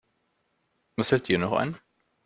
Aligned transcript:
Was 0.97 1.09
fällt 1.09 1.27
dir 1.27 1.37
noch 1.37 1.53
ein? 1.53 1.77